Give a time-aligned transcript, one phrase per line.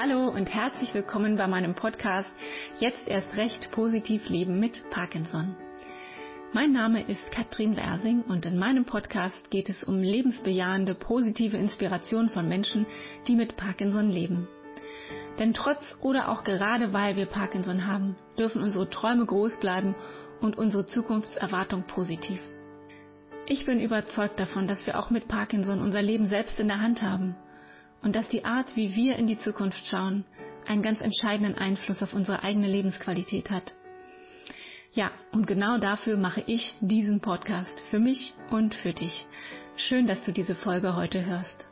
[0.00, 2.30] Hallo und herzlich willkommen bei meinem Podcast
[2.78, 5.56] Jetzt erst recht positiv leben mit Parkinson.
[6.52, 12.28] Mein Name ist Katrin Wersing und in meinem Podcast geht es um lebensbejahende, positive Inspiration
[12.28, 12.86] von Menschen,
[13.26, 14.46] die mit Parkinson leben.
[15.40, 19.96] Denn trotz oder auch gerade weil wir Parkinson haben, dürfen unsere Träume groß bleiben
[20.40, 22.38] und unsere Zukunftserwartung positiv.
[23.46, 27.02] Ich bin überzeugt davon, dass wir auch mit Parkinson unser Leben selbst in der Hand
[27.02, 27.34] haben
[28.02, 30.24] und dass die Art, wie wir in die Zukunft schauen,
[30.66, 33.74] einen ganz entscheidenden Einfluss auf unsere eigene Lebensqualität hat.
[34.92, 39.26] Ja, und genau dafür mache ich diesen Podcast, für mich und für dich.
[39.76, 41.66] Schön, dass du diese Folge heute hörst.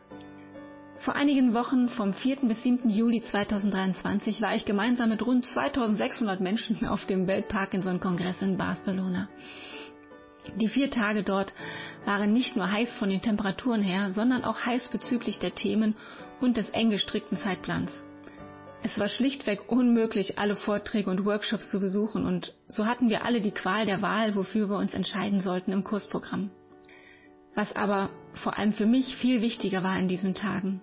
[1.00, 2.36] Vor einigen Wochen, vom 4.
[2.42, 2.88] bis 7.
[2.90, 9.28] Juli 2023, war ich gemeinsam mit rund 2600 Menschen auf dem Welt-Parkinson-Kongress in Barcelona.
[10.54, 11.52] Die vier Tage dort
[12.04, 15.96] waren nicht nur heiß von den Temperaturen her, sondern auch heiß bezüglich der Themen
[16.40, 17.92] und des eng gestrickten Zeitplans.
[18.82, 23.40] Es war schlichtweg unmöglich, alle Vorträge und Workshops zu besuchen und so hatten wir alle
[23.40, 26.50] die Qual der Wahl, wofür wir uns entscheiden sollten im Kursprogramm.
[27.54, 30.82] Was aber vor allem für mich viel wichtiger war in diesen Tagen,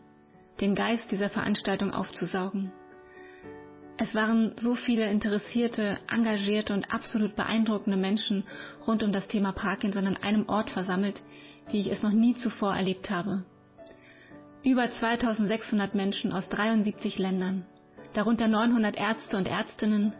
[0.59, 2.72] den Geist dieser Veranstaltung aufzusaugen.
[3.97, 8.44] Es waren so viele interessierte, engagierte und absolut beeindruckende Menschen
[8.88, 11.22] rund um das Thema Parkinson an einem Ort versammelt,
[11.69, 13.44] wie ich es noch nie zuvor erlebt habe.
[14.63, 17.66] Über 2600 Menschen aus 73 Ländern,
[18.13, 20.13] darunter 900 Ärzte und Ärztinnen,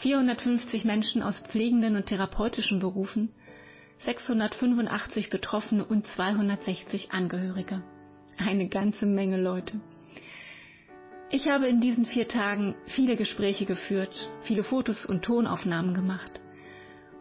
[0.00, 3.30] 450 Menschen aus pflegenden und therapeutischen Berufen,
[3.98, 7.82] 685 Betroffene und 260 Angehörige.
[8.36, 9.80] Eine ganze Menge Leute.
[11.34, 16.30] Ich habe in diesen vier Tagen viele Gespräche geführt, viele Fotos und Tonaufnahmen gemacht.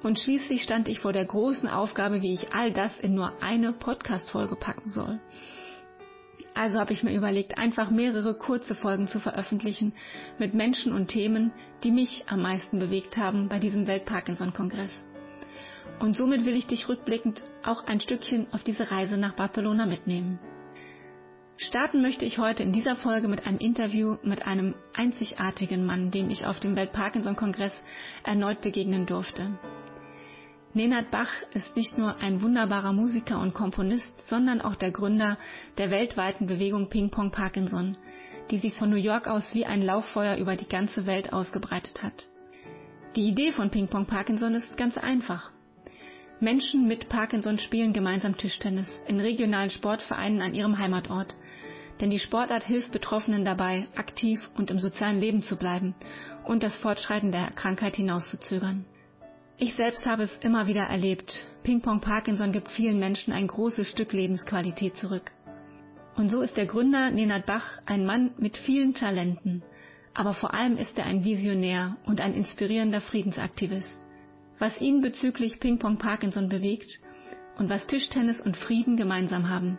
[0.03, 3.71] Und schließlich stand ich vor der großen Aufgabe, wie ich all das in nur eine
[3.71, 5.21] Podcast-Folge packen soll.
[6.53, 9.93] Also habe ich mir überlegt, einfach mehrere kurze Folgen zu veröffentlichen
[10.37, 11.53] mit Menschen und Themen,
[11.85, 15.05] die mich am meisten bewegt haben bei diesem Welt-Parkinson-Kongress.
[16.01, 20.37] Und somit will ich dich rückblickend auch ein Stückchen auf diese Reise nach Barcelona mitnehmen.
[21.63, 26.31] Starten möchte ich heute in dieser Folge mit einem Interview mit einem einzigartigen Mann, dem
[26.31, 27.71] ich auf dem Welt-Parkinson-Kongress
[28.23, 29.59] erneut begegnen durfte.
[30.73, 35.37] Nenad Bach ist nicht nur ein wunderbarer Musiker und Komponist, sondern auch der Gründer
[35.77, 37.95] der weltweiten Bewegung Ping Pong Parkinson,
[38.49, 42.25] die sich von New York aus wie ein Lauffeuer über die ganze Welt ausgebreitet hat.
[43.15, 45.51] Die Idee von Ping Pong Parkinson ist ganz einfach.
[46.39, 51.35] Menschen mit Parkinson spielen gemeinsam Tischtennis in regionalen Sportvereinen an ihrem Heimatort.
[52.01, 55.93] Denn die Sportart hilft Betroffenen dabei, aktiv und im sozialen Leben zu bleiben
[56.45, 58.85] und das Fortschreiten der Krankheit hinauszuzögern.
[59.57, 61.45] Ich selbst habe es immer wieder erlebt.
[61.61, 65.31] Ping-Pong Parkinson gibt vielen Menschen ein großes Stück Lebensqualität zurück.
[66.15, 69.61] Und so ist der Gründer Nenad Bach ein Mann mit vielen Talenten.
[70.15, 74.01] Aber vor allem ist er ein Visionär und ein inspirierender Friedensaktivist.
[74.57, 76.99] Was ihn bezüglich Ping-Pong Parkinson bewegt
[77.59, 79.77] und was Tischtennis und Frieden gemeinsam haben,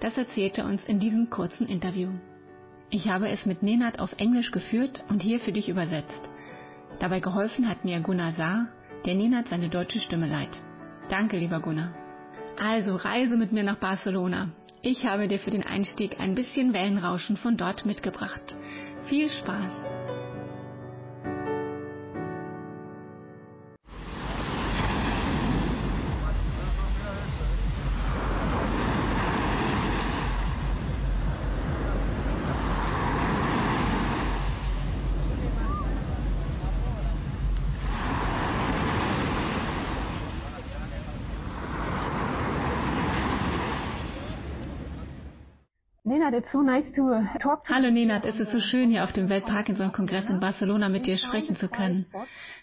[0.00, 2.10] das erzählt er uns in diesem kurzen Interview.
[2.90, 6.28] Ich habe es mit Nenad auf Englisch geführt und hier für dich übersetzt.
[6.98, 8.68] Dabei geholfen hat mir Gunnar Saar,
[9.04, 10.60] der Nenad seine deutsche Stimme leiht.
[11.08, 11.94] Danke, lieber Gunnar.
[12.58, 14.50] Also reise mit mir nach Barcelona.
[14.82, 18.56] Ich habe dir für den Einstieg ein bisschen Wellenrauschen von dort mitgebracht.
[19.04, 19.99] Viel Spaß!
[46.20, 47.02] Nenad, it's so nice to
[47.40, 51.06] talk to Hallo Nenad, es ist so schön, hier auf dem Welt-Parkinson-Kongress in Barcelona mit
[51.06, 52.04] dir sprechen zu können.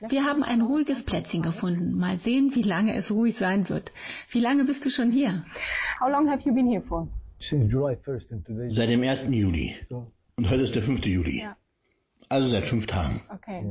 [0.08, 1.98] Wir haben ein ruhiges Plätzchen gefunden.
[1.98, 3.92] Mal sehen, wie lange es ruhig sein wird.
[4.30, 5.44] Wie lange bist du schon hier?
[6.00, 7.08] How long have you been here for?
[7.40, 9.26] Seit dem 1.
[9.30, 9.76] Juli.
[9.90, 11.04] Und heute ist der 5.
[11.06, 11.48] Juli.
[12.30, 13.22] Also seit fünf Tagen.
[13.34, 13.64] Okay.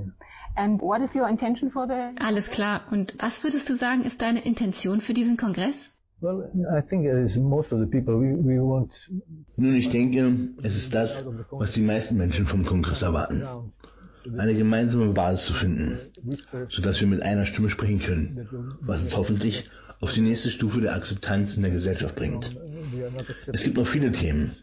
[0.57, 2.87] And what is your intention for the Alles klar.
[2.91, 5.77] Und was würdest du sagen, ist deine Intention für diesen Kongress?
[9.57, 10.33] Nun, ich denke,
[10.63, 13.43] es ist das, was die meisten Menschen vom Kongress erwarten.
[14.37, 15.99] Eine gemeinsame Basis zu finden,
[16.71, 19.69] sodass wir mit einer Stimme sprechen können, was uns hoffentlich
[20.01, 22.51] auf die nächste Stufe der Akzeptanz in der Gesellschaft bringt.
[23.53, 24.57] Es gibt noch viele Themen,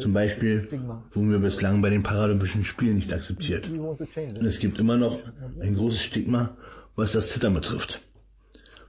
[0.00, 0.68] zum Beispiel
[1.12, 3.68] wurden wir bislang bei den Paralympischen Spielen nicht akzeptiert.
[3.68, 5.18] Und es gibt immer noch
[5.60, 6.56] ein großes Stigma,
[6.96, 8.00] was das Zittern betrifft.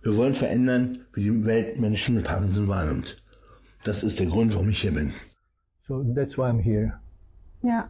[0.04, 3.18] Wir wollen verändern, wie die Welt Menschen mit Parkinson wahrnimmt.
[3.86, 5.14] Das ist der Grund, warum ich hier bin.
[5.88, 7.00] So that's why I'm here.
[7.62, 7.90] Ja.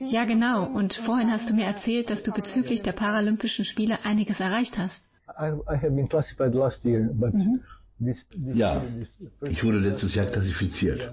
[0.00, 0.66] Ja, genau.
[0.66, 5.02] Und vorhin hast du mir erzählt, dass du bezüglich der Paralympischen Spiele einiges erreicht hast.
[5.28, 7.60] I, I have been classified last year, but mhm.
[8.54, 8.84] Ja,
[9.42, 11.10] ich wurde letztes Jahr klassifiziert.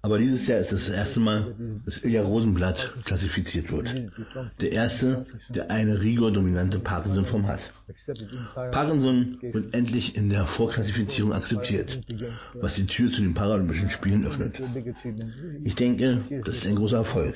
[0.00, 1.54] Aber dieses Jahr ist das erste Mal,
[1.84, 3.88] dass Ilja Rosenblatt klassifiziert wird.
[4.60, 7.60] Der erste, der eine Rigor-dominante Parkinson-Form hat.
[8.72, 12.00] Parkinson wird endlich in der Vorklassifizierung akzeptiert,
[12.54, 14.54] was die Tür zu den Paralympischen Spielen öffnet.
[15.64, 17.34] Ich denke, das ist ein großer Erfolg.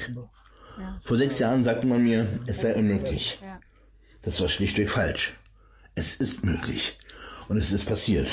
[1.04, 3.38] Vor sechs Jahren sagte man mir, es sei unmöglich.
[4.22, 5.34] Das war schlichtweg falsch.
[5.94, 6.96] Es ist möglich.
[7.48, 8.28] Und es ist passiert.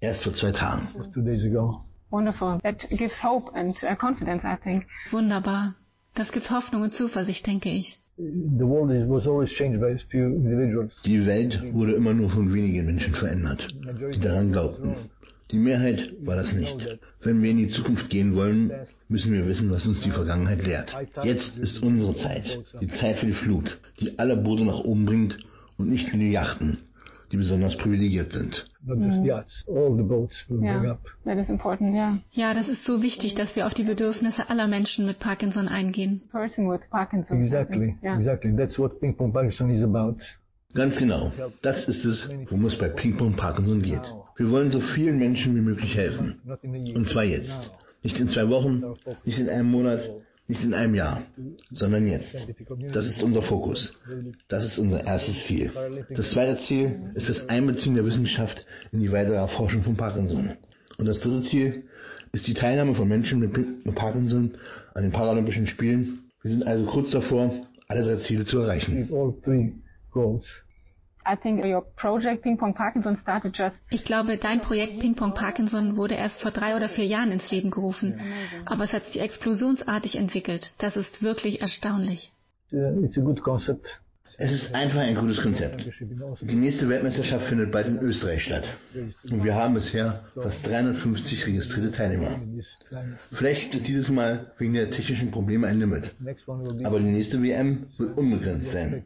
[0.00, 0.88] Erst vor zwei Tagen.
[1.12, 1.80] Two days ago.
[2.10, 2.58] Wonderful.
[2.62, 4.86] That gives hope and uh, confidence, I think.
[5.10, 5.74] Wunderbar.
[6.14, 7.98] Das gibt Hoffnung und Zuversicht, denke ich.
[8.16, 8.26] Die
[11.26, 13.68] Welt wurde immer nur von wenigen Menschen verändert,
[14.14, 14.96] die daran glaubten.
[15.50, 16.98] Die Mehrheit war das nicht.
[17.22, 18.72] Wenn wir in die Zukunft gehen wollen,
[19.08, 20.92] müssen wir wissen, was uns die Vergangenheit lehrt.
[21.22, 25.38] Jetzt ist unsere Zeit, die Zeit für die Flut, die alle Boote nach oben bringt
[25.78, 26.78] und nicht nur die Yachten,
[27.32, 28.66] die besonders privilegiert sind.
[28.86, 29.44] Ja,
[31.24, 32.18] that is important, yeah.
[32.32, 36.22] ja, das ist so wichtig, dass wir auf die Bedürfnisse aller Menschen mit Parkinson eingehen.
[36.30, 37.42] Person with Parkinson.
[37.42, 38.18] Exactly, yeah.
[38.18, 38.56] exactly.
[38.56, 40.16] That's what Ping Pong Parkinson is about.
[40.74, 41.32] Ganz genau.
[41.62, 44.02] Das ist es, worum es bei Ping Pong Parkinson geht.
[44.36, 46.40] Wir wollen so vielen Menschen wie möglich helfen.
[46.62, 47.70] Und zwar jetzt.
[48.02, 48.82] Nicht in zwei Wochen,
[49.24, 50.00] nicht in einem Monat,
[50.48, 51.22] nicht in einem Jahr,
[51.70, 52.34] sondern jetzt.
[52.92, 53.92] Das ist unser Fokus.
[54.48, 55.70] Das ist unser erstes Ziel.
[56.08, 60.56] Das zweite Ziel ist das Einbeziehen der Wissenschaft in die weitere Erforschung von Parkinson.
[60.96, 61.84] Und das dritte Ziel
[62.32, 64.52] ist die Teilnahme von Menschen mit Parkinson
[64.94, 66.30] an den Paralympischen Spielen.
[66.42, 67.52] Wir sind also kurz davor,
[67.86, 69.08] alle drei Ziele zu erreichen.
[73.90, 77.50] Ich glaube, dein Projekt Ping Pong Parkinson wurde erst vor drei oder vier Jahren ins
[77.50, 78.20] Leben gerufen.
[78.64, 80.74] Aber es hat sich explosionsartig entwickelt.
[80.78, 82.32] Das ist wirklich erstaunlich.
[82.70, 84.00] It's a good concept.
[84.40, 85.84] Es ist einfach ein gutes Konzept.
[86.42, 88.62] Die nächste Weltmeisterschaft findet bald in Österreich statt.
[89.28, 92.40] Und wir haben bisher fast 350 registrierte Teilnehmer.
[93.32, 96.14] Vielleicht gibt es dieses Mal wegen der technischen Probleme ein Limit.
[96.84, 99.02] Aber die nächste WM wird unbegrenzt sein.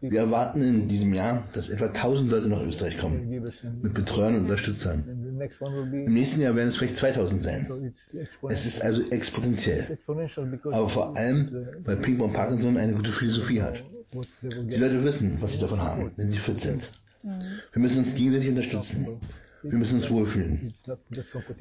[0.00, 3.30] Wir erwarten in diesem Jahr, dass etwa 1000 Leute nach Österreich kommen.
[3.82, 5.04] Mit Betreuern und Unterstützern.
[5.92, 7.92] Im nächsten Jahr werden es vielleicht 2000 sein.
[8.48, 9.96] Es ist also exponentiell.
[10.72, 13.80] Aber vor allem, weil Ping Pong Parkinson eine gute Philosophie hat.
[14.12, 16.90] Die Leute wissen, was sie davon haben, wenn sie fit sind.
[17.22, 19.20] Wir müssen uns gegenseitig unterstützen.
[19.62, 20.72] Wir müssen uns wohlfühlen.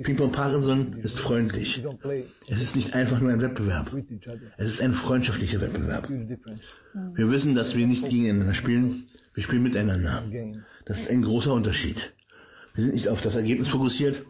[0.04, 1.84] Ping-Pong Parkinson ist freundlich.
[2.48, 3.92] Es ist nicht einfach nur ein Wettbewerb.
[4.58, 6.10] Es ist ein freundschaftlicher Wettbewerb.
[6.10, 9.04] Wir wissen, dass wir nicht gegeneinander spielen,
[9.34, 10.24] wir spielen miteinander.
[10.86, 11.98] Das ist ein großer Unterschied.
[12.74, 14.24] Wir sind nicht auf das Ergebnis fokussiert,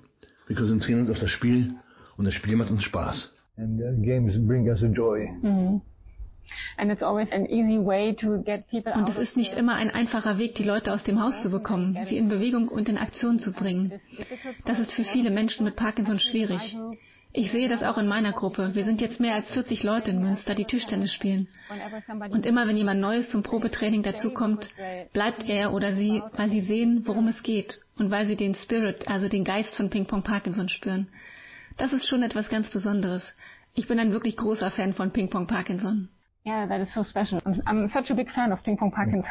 [0.48, 1.75] wir konzentrieren uns auf das Spiel
[2.18, 3.33] und das Spiel macht uns Spaß.
[3.57, 5.30] And games bring us a joy.
[5.44, 5.81] Mhm.
[6.78, 6.92] Und
[9.10, 12.18] es ist nicht immer ein einfacher Weg, die Leute aus dem Haus zu bekommen, sie
[12.18, 14.00] in Bewegung und in Aktion zu bringen.
[14.66, 16.75] Das ist für viele Menschen mit Parkinson schwierig.
[17.31, 18.72] Ich sehe das auch in meiner Gruppe.
[18.74, 21.48] Wir sind jetzt mehr als 40 Leute in Münster, die Tischtennis spielen.
[22.31, 24.68] Und immer wenn jemand Neues zum Probetraining dazukommt,
[25.13, 29.07] bleibt er oder sie, weil sie sehen, worum es geht und weil sie den Spirit,
[29.07, 31.08] also den Geist von Ping Pong Parkinson spüren.
[31.77, 33.32] Das ist schon etwas ganz Besonderes.
[33.75, 36.10] Ich bin ein wirklich großer Fan von Ping Pong Parkinson.
[36.46, 37.41] Yeah, that is so special.
[37.46, 39.29] I'm, I'm such a big fan of Ping Pong Parkinson.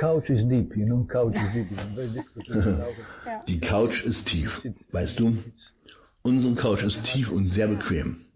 [0.00, 1.68] Couch is deep, you know, couch is deep.
[3.46, 4.50] Die Couch ist tief,
[4.92, 5.36] weißt du?
[6.22, 8.26] Unsere Couch ist tief und sehr bequem.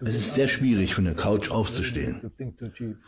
[0.00, 2.30] Es ist sehr schwierig, von der Couch aufzustehen.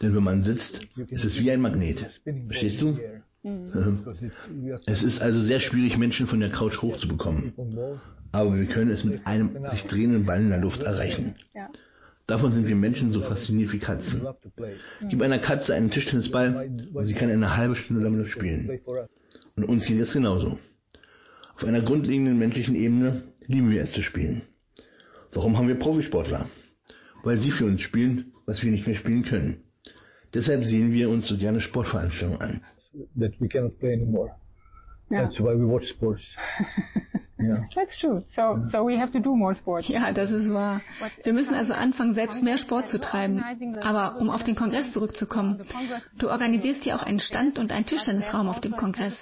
[0.03, 1.99] Denn wenn man sitzt, ist es wie ein Magnet.
[2.47, 2.99] Verstehst du?
[3.43, 4.05] Mhm.
[4.87, 7.55] Es ist also sehr schwierig, Menschen von der Couch hochzubekommen.
[8.33, 11.35] Aber wir können es mit einem sich drehenden Ball in der Luft erreichen.
[12.27, 14.27] Davon sind wir Menschen so fasziniert wie Katzen.
[15.09, 18.81] Gib einer Katze einen Tischtennisball und sie kann eine halbe Stunde damit spielen.
[19.57, 20.59] Und uns geht es genauso.
[21.57, 24.43] Auf einer grundlegenden menschlichen Ebene lieben wir es zu spielen.
[25.33, 26.49] Warum haben wir Profisportler?
[27.23, 29.65] Weil sie für uns spielen, was wir nicht mehr spielen können.
[30.35, 32.61] Deshalb sehen wir uns so gerne Sportveranstaltungen an.
[35.13, 35.25] Yeah.
[35.25, 36.25] That's why we watch sports.
[37.43, 37.65] Yeah.
[37.75, 38.23] That's true.
[38.37, 39.89] So, so we have to do more sport.
[39.89, 40.81] Ja, das ist wahr.
[41.25, 43.43] Wir müssen also anfangen, selbst mehr Sport zu treiben.
[43.83, 45.61] Aber um auf den Kongress zurückzukommen,
[46.19, 49.19] du organisierst ja auch einen Stand und einen Tischtennisraum auf dem Kongress.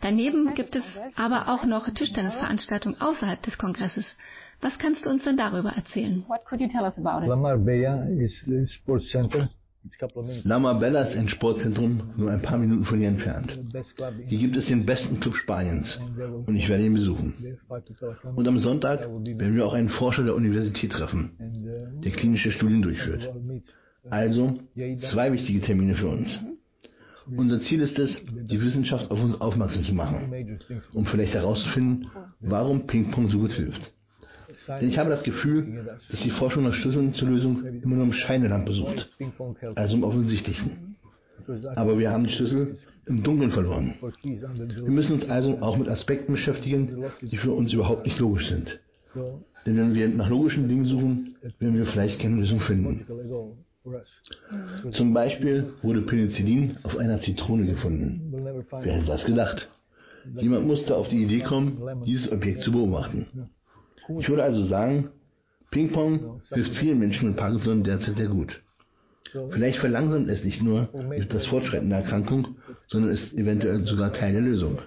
[0.00, 0.84] Daneben gibt es
[1.14, 4.16] aber auch noch Tischtennisveranstaltungen außerhalb des Kongresses.
[4.60, 6.24] Was kannst du uns denn darüber erzählen?
[6.26, 7.28] What could you tell us about it?
[7.28, 9.48] Lamar Beya is sports center.
[10.44, 13.58] Lama ist ein Sportzentrum nur ein paar Minuten von hier entfernt.
[14.26, 15.98] Hier gibt es den besten Club Spaniens
[16.46, 17.34] und ich werde ihn besuchen.
[18.36, 21.32] Und am Sonntag werden wir auch einen Forscher der Universität treffen.
[22.04, 23.28] der klinische Studien durchführt.
[24.10, 24.60] Also
[25.12, 26.40] zwei wichtige Termine für uns.
[27.36, 28.16] Unser Ziel ist es,
[28.50, 30.58] die Wissenschaft auf uns aufmerksam zu machen,
[30.92, 32.10] um vielleicht herauszufinden,
[32.40, 33.92] warum Ping-Pong so gut hilft.
[34.68, 38.12] Denn ich habe das Gefühl, dass die Forschung nach Schlüsseln zur Lösung immer nur im
[38.12, 39.10] Scheinelampe sucht,
[39.74, 40.96] also im Offensichtlichen.
[41.74, 43.94] Aber wir haben die Schlüssel im Dunkeln verloren.
[44.22, 48.78] Wir müssen uns also auch mit Aspekten beschäftigen, die für uns überhaupt nicht logisch sind.
[49.66, 53.06] Denn wenn wir nach logischen Dingen suchen, werden wir vielleicht keine Lösung finden.
[54.92, 58.32] Zum Beispiel wurde Penicillin auf einer Zitrone gefunden.
[58.82, 59.68] Wer hätte das gedacht?
[60.36, 63.26] Jemand musste auf die Idee kommen, dieses Objekt zu beobachten.
[64.18, 65.10] Ich würde also sagen,
[65.70, 68.62] Ping-Pong hilft vielen Menschen mit Parkinson derzeit sehr gut.
[69.50, 70.88] Vielleicht verlangsamt es nicht nur
[71.28, 72.56] das Fortschreiten der Erkrankung,
[72.86, 74.78] sondern ist eventuell sogar Teil der Lösung.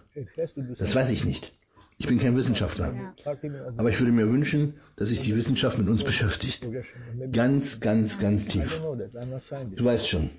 [0.78, 1.52] Das weiß ich nicht.
[1.98, 3.14] Ich bin kein Wissenschaftler.
[3.78, 6.66] Aber ich würde mir wünschen, dass sich die Wissenschaft mit uns beschäftigt.
[7.32, 8.70] Ganz, ganz, ganz tief.
[9.76, 10.30] Du weißt schon,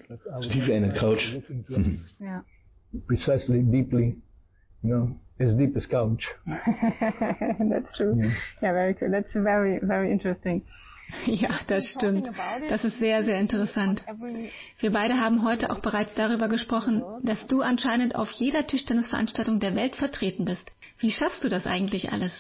[0.40, 1.26] so tief wie eine Couch.
[2.20, 2.44] Ja.
[3.08, 4.16] precisely deeply,
[4.86, 6.24] know, as deep as couch.
[6.46, 8.14] That's true.
[8.16, 8.30] Yeah.
[8.62, 9.12] Yeah, very good.
[9.12, 10.62] That's very, very interesting.
[11.26, 12.28] Ja, das stimmt.
[12.68, 14.02] Das ist sehr, sehr interessant.
[14.80, 19.76] Wir beide haben heute auch bereits darüber gesprochen, dass du anscheinend auf jeder Tischtennisveranstaltung der
[19.76, 20.68] Welt vertreten bist.
[20.98, 22.32] Wie schaffst du das eigentlich alles?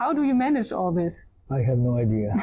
[0.00, 1.12] How do you manage all this?
[1.48, 2.34] I have no idea.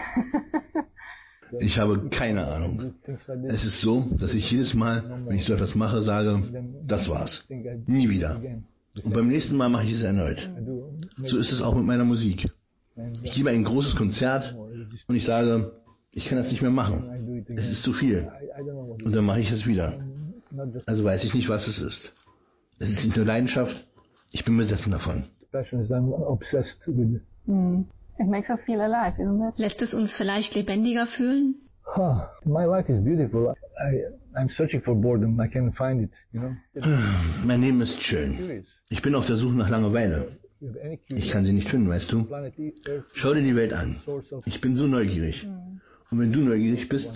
[1.62, 2.94] Ich habe keine Ahnung.
[3.48, 6.44] Es ist so, dass ich jedes Mal, wenn ich so etwas mache, sage,
[6.86, 7.44] das war's.
[7.88, 8.40] Nie wieder.
[9.04, 10.50] Und beim nächsten Mal mache ich es erneut.
[11.24, 12.50] So ist es auch mit meiner Musik.
[13.24, 14.56] Ich gebe ein großes Konzert
[15.08, 15.72] und ich sage,
[16.12, 17.46] ich kann das nicht mehr machen.
[17.56, 18.28] Es ist zu viel.
[19.04, 20.00] Und dann mache ich es wieder.
[20.86, 22.14] Also weiß ich nicht, was es ist.
[22.80, 23.86] Es ist nicht nur Leidenschaft,
[24.32, 25.26] ich bin besessen davon.
[27.46, 27.86] Mm.
[28.20, 29.58] It makes us feel alive, isn't it?
[29.58, 31.56] Lässt es uns vielleicht lebendiger fühlen?
[31.96, 33.56] Huh, my life is beautiful.
[33.80, 34.04] I,
[34.36, 35.40] I'm searching for boredom.
[35.40, 36.56] I can't find it, you know.
[37.46, 38.64] Mein Leben ist schön.
[38.90, 40.38] Ich bin auf der Suche nach Langeweile.
[41.08, 42.28] Ich kann sie nicht finden, weißt du?
[43.14, 43.98] Schau dir die Welt an.
[44.46, 45.48] Ich bin so neugierig.
[46.12, 47.10] Und wenn du neugierig bist,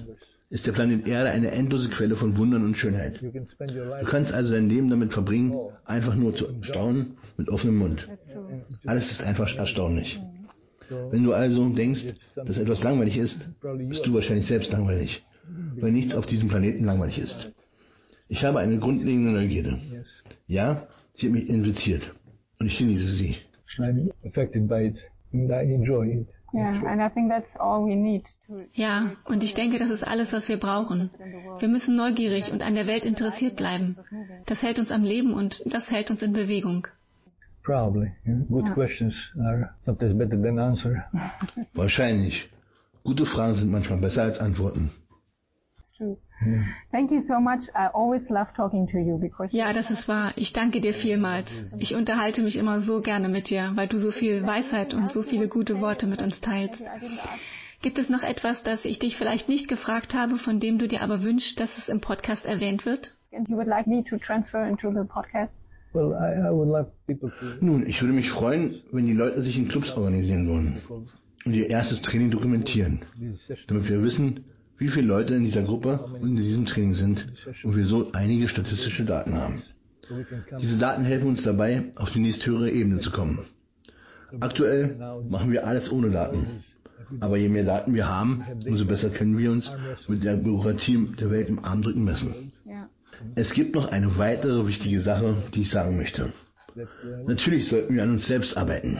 [0.49, 3.19] ist der Planet Erde eine endlose Quelle von Wundern und Schönheit.
[3.21, 8.07] Du kannst also dein Leben damit verbringen, einfach nur zu staunen mit offenem Mund.
[8.85, 10.21] Alles ist einfach erstaunlich.
[11.09, 13.39] Wenn du also denkst, dass etwas langweilig ist,
[13.89, 15.23] bist du wahrscheinlich selbst langweilig,
[15.81, 17.51] weil nichts auf diesem Planeten langweilig ist.
[18.27, 19.79] Ich habe eine grundlegende Neugierde.
[20.47, 22.03] Ja, sie hat mich infiziert
[22.59, 23.37] und ich genieße sie.
[23.79, 24.97] I'm affected by it
[25.33, 26.27] and I enjoy it.
[28.73, 31.09] Ja, und ich denke, das ist alles, was wir brauchen.
[31.59, 33.97] Wir müssen neugierig und an der Welt interessiert bleiben.
[34.45, 36.87] Das hält uns am Leben und das hält uns in Bewegung.
[37.63, 38.11] Probably.
[38.27, 38.35] yeah.
[38.49, 38.73] Good Yeah.
[38.73, 41.05] questions are sometimes better than answer.
[41.73, 42.49] Wahrscheinlich.
[43.03, 44.91] Gute Fragen sind manchmal besser als Antworten.
[46.03, 46.17] True.
[46.91, 47.69] Thank you so much.
[47.75, 50.33] I always love talking to you because Ja, das ist wahr.
[50.35, 51.49] Ich danke dir vielmals.
[51.77, 55.23] Ich unterhalte mich immer so gerne mit dir, weil du so viel Weisheit und so
[55.23, 56.83] viele gute Worte mit uns teilst.
[57.81, 61.01] Gibt es noch etwas, das ich dich vielleicht nicht gefragt habe, von dem du dir
[61.01, 63.13] aber wünschst, dass es im Podcast erwähnt wird?
[63.35, 65.51] and you would like me to transfer into the podcast.
[65.93, 69.41] Well, I, I would love people to Nun, ich würde mich freuen, wenn die Leute
[69.41, 70.79] sich in Clubs organisieren würden
[71.45, 73.01] und ihr erstes Training dokumentieren,
[73.67, 74.45] damit wir wissen,
[74.77, 77.27] wie viele Leute in dieser Gruppe und in diesem Training sind
[77.63, 79.63] und wir so einige statistische Daten haben.
[80.61, 83.39] Diese Daten helfen uns dabei, auf die nächsthöhere Ebene zu kommen.
[84.39, 84.95] Aktuell
[85.29, 86.63] machen wir alles ohne Daten.
[87.19, 89.71] Aber je mehr Daten wir haben, umso besser können wir uns
[90.07, 92.51] mit der Bürokratie der Welt im Armdrücken messen.
[93.35, 96.33] Es gibt noch eine weitere wichtige Sache, die ich sagen möchte.
[97.27, 98.97] Natürlich sollten wir an uns selbst arbeiten.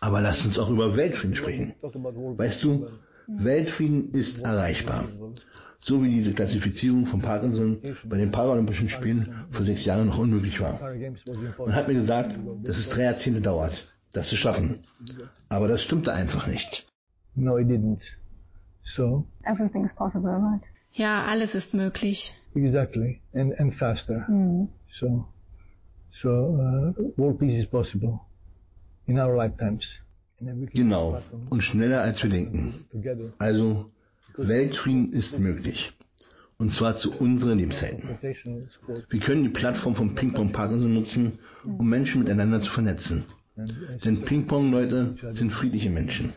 [0.00, 1.74] Aber lasst uns auch über Weltfrieden sprechen.
[1.82, 2.86] Weißt du,
[3.26, 5.08] Weltfrieden ist erreichbar.
[5.80, 10.58] So wie diese Klassifizierung von Parkinson bei den Paralympischen Spielen vor sechs Jahren noch unmöglich
[10.60, 10.80] war.
[11.58, 13.74] Man hat mir gesagt, dass es drei Jahrzehnte dauert,
[14.12, 14.84] das zu schaffen.
[15.48, 16.86] Aber das stimmte einfach nicht.
[17.34, 18.00] No, it didn't.
[18.96, 20.62] So Everything is possible, right?
[20.92, 22.32] Ja, alles ist möglich.
[22.54, 24.24] exactly, and and faster.
[24.28, 24.68] Mm.
[25.00, 25.26] So
[26.22, 28.20] so uh, world peace is possible
[29.06, 29.84] in our lifetimes.
[30.72, 31.20] Genau.
[31.50, 32.84] Und schneller als wir denken.
[32.92, 33.32] together.
[33.38, 33.90] Also,
[34.36, 35.92] Weltfrieden ist möglich.
[36.56, 42.20] Und zwar zu unseren sport Wir können die Plattform von Ping-Pong Parkinson nutzen, um Menschen
[42.22, 43.24] miteinander zu vernetzen.
[44.04, 46.32] Denn Ping-Pong-Leute sind friedliche Menschen.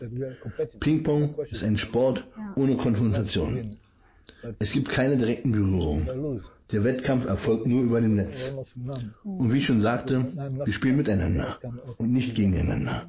[0.80, 2.24] Ping-Pong ist ein Sport
[2.56, 3.76] ohne Konfrontation.
[4.58, 6.42] Es gibt keine direkten Berührungen.
[6.70, 8.52] Der Wettkampf erfolgt nur über dem Netz.
[9.24, 10.26] Und wie ich schon sagte,
[10.64, 11.58] wir spielen miteinander
[11.96, 13.06] und nicht gegeneinander.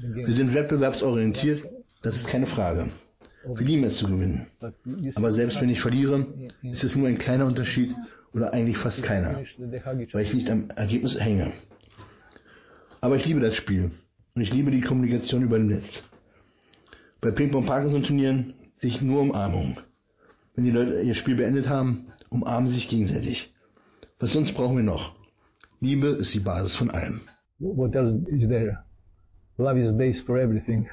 [0.00, 1.64] Wir sind wettbewerbsorientiert,
[2.02, 2.88] das ist keine Frage.
[3.44, 4.46] Wir lieben es zu gewinnen.
[5.14, 6.26] Aber selbst wenn ich verliere,
[6.62, 7.94] ist es nur ein kleiner Unterschied
[8.32, 9.40] oder eigentlich fast keiner,
[10.12, 11.52] weil ich nicht am Ergebnis hänge.
[13.00, 13.90] Aber ich liebe das Spiel
[14.34, 16.02] und ich liebe die Kommunikation über den Netz.
[17.20, 19.76] Bei Ping-Pong-Parkinson-Turnieren sich nur Umarmung.
[20.54, 23.52] Wenn die Leute ihr Spiel beendet haben, umarmen sie sich gegenseitig.
[24.18, 25.14] Was sonst brauchen wir noch?
[25.80, 27.22] Liebe ist die Basis von allem.
[27.58, 28.84] What else is there?
[29.58, 30.88] Love is the base for everything.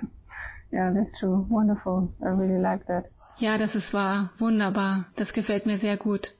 [0.71, 1.45] Yeah, that's true.
[1.49, 2.13] Wonderful.
[2.21, 3.05] I really like that.
[3.39, 4.31] Ja, das ist wahr.
[4.37, 5.05] Wunderbar.
[5.15, 6.31] Das gefällt mir sehr gut.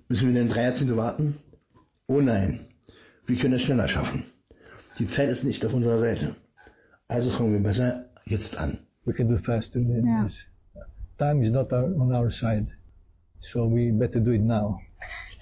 [0.08, 1.36] Müssen wir denn drei Jahrzehnte warten?
[2.06, 2.66] Oh nein,
[3.26, 4.24] wir können es schneller schaffen.
[4.98, 6.36] Die Zeit ist nicht auf unserer Seite.
[7.08, 8.78] Also fangen wir besser jetzt an.
[9.04, 10.24] We can do faster than Yeah.
[10.24, 10.34] this.
[11.18, 12.66] Time is not our, on our side,
[13.52, 14.80] so we better do it now.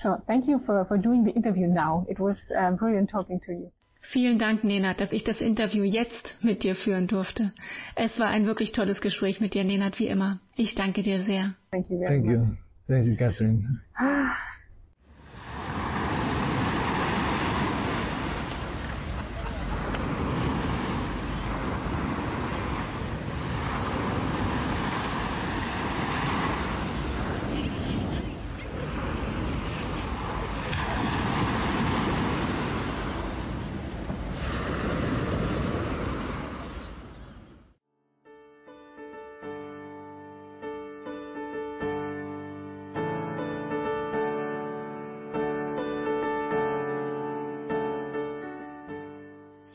[0.02, 2.04] So thank you for, for doing the interview now.
[2.08, 3.70] It was uh, brilliant talking to you.
[4.12, 7.52] Vielen Dank, Nenad, dass ich das Interview jetzt mit dir führen durfte.
[7.94, 10.40] Es war ein wirklich tolles Gespräch mit dir, Nenad, wie immer.
[10.56, 11.54] Ich danke dir sehr.
[11.70, 12.34] Thank you very Thank much.
[12.34, 12.56] you.
[12.88, 13.80] Thank you, Catherine.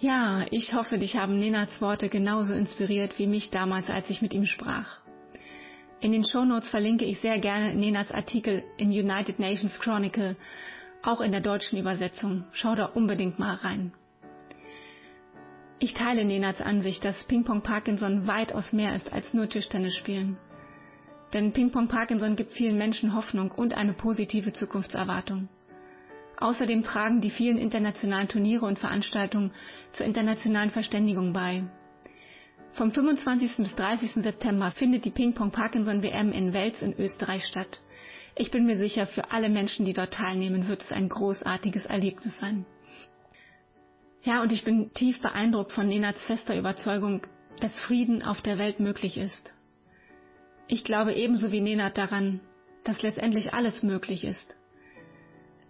[0.07, 4.33] Ja, ich hoffe, dich haben Nenads Worte genauso inspiriert wie mich damals, als ich mit
[4.33, 4.99] ihm sprach.
[5.99, 10.37] In den Shownotes verlinke ich sehr gerne Nenads Artikel im United Nations Chronicle,
[11.03, 12.45] auch in der deutschen Übersetzung.
[12.53, 13.91] Schau da unbedingt mal rein.
[15.79, 20.37] Ich teile Nenads Ansicht, dass Ping-Pong Parkinson weitaus mehr ist als nur Tischtennis spielen.
[21.33, 25.49] Denn Ping-Pong Parkinson gibt vielen Menschen Hoffnung und eine positive Zukunftserwartung.
[26.38, 29.52] Außerdem tragen die vielen internationalen Turniere und Veranstaltungen
[29.91, 31.63] zur internationalen Verständigung bei.
[32.73, 33.56] Vom 25.
[33.58, 34.13] bis 30.
[34.23, 37.82] September findet die Ping-Pong Parkinson WM in Wels in Österreich statt.
[38.36, 42.38] Ich bin mir sicher, für alle Menschen, die dort teilnehmen, wird es ein großartiges Erlebnis
[42.39, 42.67] sein.
[44.21, 47.21] Ja, und ich bin tief beeindruckt von Nenats fester Überzeugung,
[47.62, 49.54] dass Frieden auf der Welt möglich ist.
[50.67, 52.41] Ich glaube ebenso wie Nenad daran,
[52.84, 54.56] dass letztendlich alles möglich ist.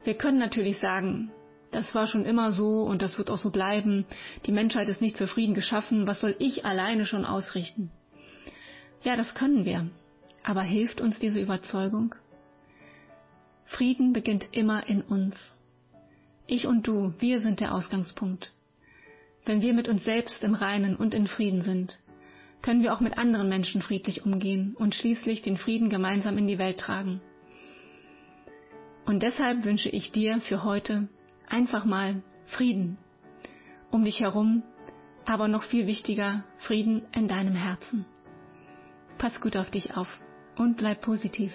[0.08, 1.32] Wir können natürlich sagen,
[1.72, 4.06] das war schon immer so und das wird auch so bleiben.
[4.46, 6.08] Die Menschheit ist nicht für Frieden geschaffen.
[6.08, 7.92] Was soll ich alleine schon ausrichten?
[9.04, 9.90] Ja, das können wir.
[10.46, 12.16] Aber hilft uns diese Überzeugung?
[13.66, 15.54] Frieden beginnt immer in uns.
[16.46, 18.54] Ich und du, wir sind der Ausgangspunkt.
[19.44, 22.00] Wenn wir mit uns selbst im Reinen und in Frieden sind,
[22.62, 26.60] können wir auch mit anderen Menschen friedlich umgehen und schließlich den Frieden gemeinsam in die
[26.60, 27.20] Welt tragen.
[29.08, 31.08] Und deshalb wünsche ich dir für heute
[31.48, 32.98] einfach mal Frieden
[33.90, 34.64] um dich herum,
[35.26, 38.06] aber noch viel wichtiger, Frieden in deinem Herzen.
[39.18, 40.10] Pass gut auf dich auf
[40.58, 41.54] und bleib positiv.